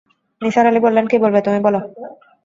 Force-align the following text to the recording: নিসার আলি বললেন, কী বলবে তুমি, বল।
নিসার 0.41 0.65
আলি 0.65 0.79
বললেন, 0.79 1.05
কী 1.07 1.17
বলবে 1.23 1.39
তুমি, 1.41 1.59
বল। 1.65 1.75